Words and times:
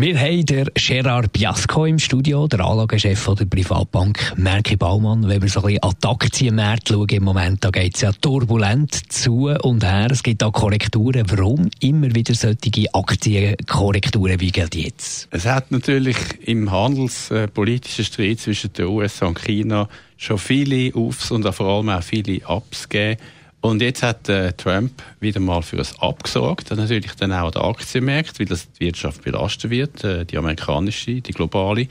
wir 0.00 0.16
haben 0.16 0.46
den 0.46 0.70
Gerard 0.74 1.32
Biasco 1.32 1.84
im 1.84 1.98
Studio, 1.98 2.46
der 2.46 2.60
Anlagechef 2.60 3.34
der 3.36 3.46
Privatbank 3.46 4.32
Merki 4.36 4.76
Baumann. 4.76 5.28
Wenn 5.28 5.42
wir 5.42 5.48
so 5.48 5.58
ein 5.58 5.74
bisschen 5.74 5.82
an 5.82 5.94
die 6.00 6.06
Aktienmärkte 6.06 6.94
schauen 6.94 7.08
im 7.08 7.24
Moment, 7.24 7.64
da 7.64 7.70
geht 7.70 7.96
es 7.96 8.02
ja 8.02 8.12
turbulent 8.12 9.12
zu 9.12 9.48
und 9.48 9.82
her. 9.84 10.06
Es 10.12 10.22
gibt 10.22 10.40
da 10.42 10.50
Korrekturen. 10.50 11.24
Warum 11.28 11.68
immer 11.80 12.14
wieder 12.14 12.32
solche 12.34 12.94
Aktienkorrekturen 12.94 14.38
wie 14.38 14.52
gilt 14.52 14.76
jetzt? 14.76 15.26
Es 15.32 15.46
hat 15.46 15.72
natürlich 15.72 16.16
im 16.44 16.70
handelspolitischen 16.70 18.04
Streit 18.04 18.38
zwischen 18.38 18.72
den 18.74 18.86
USA 18.86 19.26
und 19.26 19.42
China 19.42 19.88
schon 20.16 20.38
viele 20.38 20.94
Aufs 20.94 21.32
und 21.32 21.44
vor 21.52 21.66
allem 21.66 21.88
auch 21.88 22.04
viele 22.04 22.46
Ups 22.46 22.88
gegeben. 22.88 23.20
Und 23.60 23.82
jetzt 23.82 24.02
hat 24.02 24.28
äh, 24.28 24.52
Trump 24.52 25.02
wieder 25.18 25.40
mal 25.40 25.62
für 25.62 25.78
ein 25.78 25.86
abgesorgt, 25.98 26.70
natürlich 26.70 27.14
dann 27.16 27.32
auch 27.32 27.50
der 27.50 27.64
Aktienmarkt, 27.64 28.38
weil 28.38 28.46
das 28.46 28.70
die 28.72 28.86
Wirtschaft 28.86 29.24
belasten 29.24 29.70
wird, 29.70 30.04
äh, 30.04 30.24
die 30.24 30.38
amerikanische, 30.38 31.20
die 31.20 31.32
globale. 31.32 31.88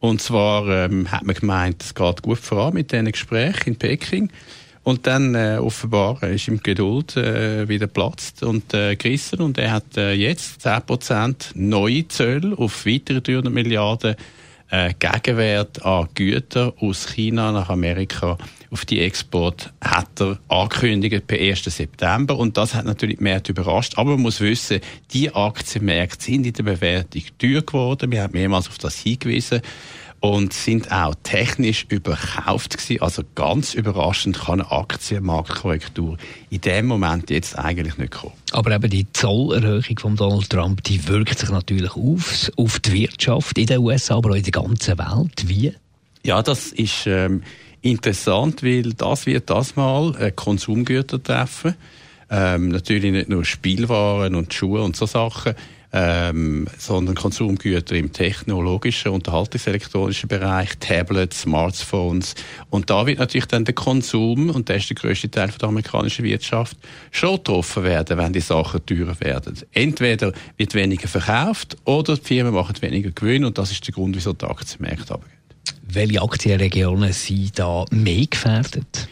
Und 0.00 0.22
zwar 0.22 0.66
ähm, 0.68 1.12
hat 1.12 1.24
man 1.24 1.36
gemeint, 1.36 1.82
es 1.82 1.94
geht 1.94 2.22
gut 2.22 2.38
voran 2.38 2.74
mit 2.74 2.92
diesen 2.92 3.12
Gesprächen 3.12 3.68
in 3.68 3.76
Peking. 3.76 4.30
Und 4.84 5.06
dann 5.06 5.34
äh, 5.36 5.58
offenbar 5.60 6.22
ist 6.24 6.48
ihm 6.48 6.60
Geduld 6.60 7.16
äh, 7.16 7.68
wieder 7.68 7.86
platzt 7.86 8.42
und 8.42 8.74
äh, 8.74 8.96
gerissen 8.96 9.40
und 9.40 9.58
er 9.58 9.70
hat 9.70 9.96
äh, 9.96 10.12
jetzt 10.12 10.66
10% 10.66 11.52
neue 11.54 12.08
Zölle 12.08 12.58
auf 12.58 12.84
weitere 12.84 13.20
300 13.20 13.52
Milliarden 13.52 14.16
äh, 14.72 14.94
Gegenwert 14.98 15.84
an 15.84 16.08
Güter 16.14 16.72
aus 16.80 17.12
China 17.14 17.52
nach 17.52 17.68
Amerika 17.68 18.38
auf 18.70 18.86
die 18.86 19.00
Export 19.00 19.70
hat 19.82 20.18
er 20.18 20.38
angekündigt 20.48 21.26
per 21.26 21.38
1. 21.38 21.64
September 21.64 22.38
und 22.38 22.56
das 22.56 22.74
hat 22.74 22.86
natürlich 22.86 23.18
die 23.18 23.24
Märkte 23.24 23.52
überrascht. 23.52 23.98
Aber 23.98 24.12
man 24.12 24.22
muss 24.22 24.40
wissen, 24.40 24.80
die 25.12 25.32
Aktienmärkte 25.32 26.24
sind 26.24 26.46
in 26.46 26.54
der 26.54 26.62
Bewertung 26.62 27.22
teuer 27.38 27.60
geworden. 27.60 28.10
Wir 28.10 28.22
haben 28.22 28.32
mehrmals 28.32 28.68
auf 28.68 28.78
das 28.78 28.96
hingewiesen 28.98 29.60
und 30.22 30.52
sind 30.52 30.92
auch 30.92 31.16
technisch 31.24 31.84
überkauft 31.88 32.78
gewesen. 32.78 33.02
Also 33.02 33.22
ganz 33.34 33.74
überraschend 33.74 34.38
kann 34.38 34.60
eine 34.60 34.70
Aktienmarktkorrektur 34.70 36.16
in 36.48 36.60
dem 36.60 36.86
Moment 36.86 37.28
jetzt 37.28 37.58
eigentlich 37.58 37.98
nicht 37.98 38.12
kommen. 38.12 38.32
Aber 38.52 38.70
eben 38.70 38.88
die 38.88 39.12
Zollerhöhung 39.12 39.98
von 39.98 40.14
Donald 40.14 40.48
Trump, 40.48 40.84
die 40.84 41.08
wirkt 41.08 41.40
sich 41.40 41.50
natürlich 41.50 41.96
auf, 41.96 42.52
auf 42.56 42.78
die 42.78 42.92
Wirtschaft 42.92 43.58
in 43.58 43.66
den 43.66 43.78
USA, 43.80 44.16
aber 44.16 44.30
auch 44.30 44.36
in 44.36 44.44
der 44.44 44.52
ganzen 44.52 44.96
Welt. 44.96 45.48
Wie? 45.48 45.74
Ja, 46.22 46.40
das 46.40 46.68
ist 46.68 47.08
ähm, 47.08 47.42
interessant, 47.80 48.62
weil 48.62 48.92
das 48.92 49.26
wird 49.26 49.50
das 49.50 49.74
mal 49.74 50.14
äh, 50.20 50.30
Konsumgüter 50.30 51.20
treffen. 51.20 51.74
Ähm, 52.30 52.68
natürlich 52.68 53.10
nicht 53.10 53.28
nur 53.28 53.44
Spielwaren 53.44 54.36
und 54.36 54.54
Schuhe 54.54 54.82
und 54.82 54.94
so 54.94 55.06
Sachen, 55.06 55.54
ähm, 55.92 56.66
sondern 56.78 57.14
Konsumgüter 57.14 57.94
im 57.94 58.12
technologischen, 58.12 59.12
unterhaltungselektronischen 59.12 60.28
Bereich, 60.28 60.70
Tablets, 60.80 61.42
Smartphones. 61.42 62.34
Und 62.70 62.88
da 62.88 63.06
wird 63.06 63.18
natürlich 63.18 63.46
dann 63.46 63.64
der 63.64 63.74
Konsum, 63.74 64.50
und 64.50 64.70
das 64.70 64.78
ist 64.78 64.90
der 64.90 64.96
grösste 64.96 65.30
Teil 65.30 65.50
der 65.50 65.68
amerikanischen 65.68 66.24
Wirtschaft, 66.24 66.76
schon 67.10 67.36
getroffen 67.36 67.84
werden, 67.84 68.16
wenn 68.16 68.32
die 68.32 68.40
Sachen 68.40 68.84
teurer 68.86 69.20
werden. 69.20 69.58
Entweder 69.72 70.32
wird 70.56 70.74
weniger 70.74 71.08
verkauft 71.08 71.76
oder 71.84 72.16
die 72.16 72.24
Firmen 72.24 72.54
machen 72.54 72.74
weniger 72.80 73.10
Gewinn 73.10 73.44
und 73.44 73.58
das 73.58 73.70
ist 73.70 73.86
der 73.86 73.92
Grund, 73.94 74.16
wieso 74.16 74.32
die 74.32 74.46
Aktienmärkte 74.46 75.12
runtergehen. 75.12 75.42
Welche 75.82 76.22
Aktienregionen 76.22 77.12
sind 77.12 77.58
da 77.58 77.84
mehr 77.90 78.26
gefährdet? 78.26 79.08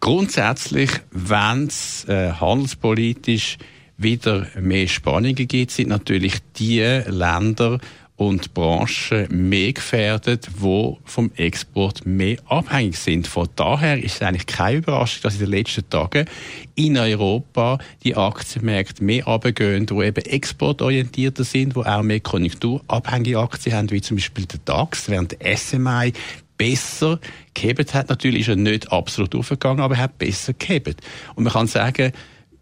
Grundsätzlich, 0.00 0.90
wenn 1.12 1.68
es 1.68 2.04
äh, 2.08 2.32
handelspolitisch 2.32 3.56
wieder 3.96 4.46
mehr 4.60 4.88
Spannungen 4.88 5.34
gibt, 5.34 5.70
sind 5.70 5.88
natürlich 5.88 6.34
die 6.56 6.80
Länder 6.80 7.78
und 8.16 8.54
Branchen 8.54 9.26
mehr 9.30 9.72
gefährdet, 9.72 10.48
wo 10.56 10.98
vom 11.04 11.32
Export 11.34 12.06
mehr 12.06 12.36
abhängig 12.46 12.96
sind. 12.96 13.26
Von 13.26 13.48
daher 13.56 14.02
ist 14.02 14.16
es 14.16 14.22
eigentlich 14.22 14.46
keine 14.46 14.78
Überraschung, 14.78 15.22
dass 15.22 15.34
in 15.34 15.40
den 15.40 15.50
letzten 15.50 15.88
Tagen 15.90 16.26
in 16.76 16.96
Europa 16.96 17.78
die 18.04 18.14
Aktienmärkte 18.14 19.02
mehr 19.02 19.26
abgehen, 19.26 19.90
wo 19.90 20.00
eben 20.02 20.24
exportorientierter 20.24 21.42
sind, 21.42 21.74
wo 21.74 21.82
auch 21.82 22.02
mehr 22.02 22.20
konjunkturabhängige 22.20 23.38
Aktien 23.38 23.74
haben, 23.74 23.90
wie 23.90 24.00
zum 24.00 24.16
Beispiel 24.16 24.46
der 24.46 24.60
DAX, 24.64 25.08
während 25.08 25.32
der 25.32 25.56
SMI 25.56 26.12
besser 26.56 27.18
gehebt 27.52 27.94
hat. 27.94 28.10
Natürlich 28.10 28.42
ist 28.42 28.48
er 28.48 28.56
nicht 28.56 28.92
absolut 28.92 29.34
aufgegangen, 29.34 29.80
aber 29.80 29.96
er 29.96 30.02
hat 30.02 30.18
besser 30.18 30.52
gehebt. 30.52 31.00
Und 31.34 31.42
man 31.42 31.52
kann 31.52 31.66
sagen, 31.66 32.12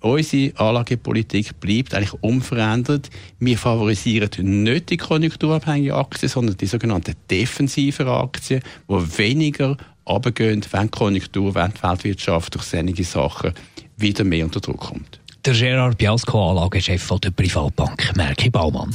unsere 0.02 0.56
Anlagepolitik 0.58 1.58
bleibt 1.60 1.94
eigentlich 1.94 2.14
unverändert. 2.22 3.10
Wir 3.38 3.56
favorisieren 3.56 4.62
nicht 4.62 4.90
die 4.90 4.96
konjunkturabhängigen 4.96 5.94
Aktien, 5.94 6.28
sondern 6.28 6.56
die 6.56 6.66
sogenannten 6.66 7.14
defensiven 7.30 8.08
Aktien, 8.08 8.62
die 8.88 9.18
weniger 9.18 9.76
runtergehen, 10.08 10.64
wenn 10.70 10.82
die 10.82 10.88
Konjunktur, 10.88 11.54
wenn 11.54 11.72
die 11.72 11.82
Weltwirtschaft 11.82 12.54
durch 12.54 12.64
solche 12.64 13.04
Sachen 13.04 13.52
wieder 13.96 14.24
mehr 14.24 14.44
unter 14.44 14.60
Druck 14.60 14.80
kommt. 14.80 15.20
Der 15.44 15.54
Gerard 15.54 15.98
Biasco, 15.98 16.50
Anlagechef 16.50 17.08
der 17.20 17.30
Privatbank 17.30 18.16
Merki 18.16 18.48
Baumann. 18.50 18.94